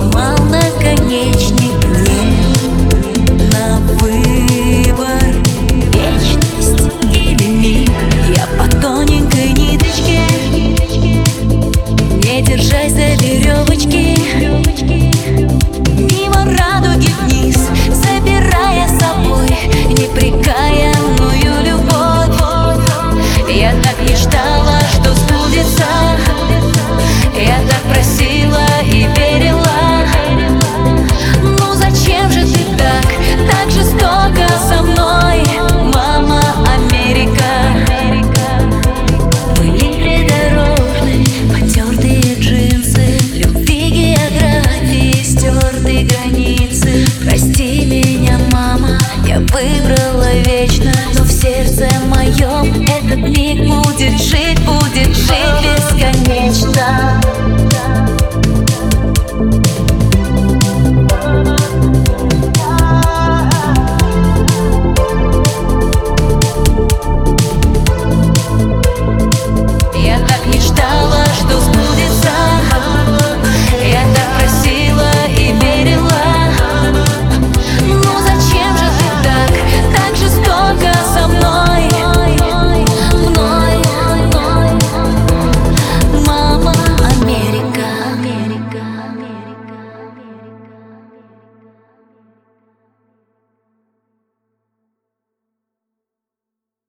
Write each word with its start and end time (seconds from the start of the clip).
mama. 0.00 0.39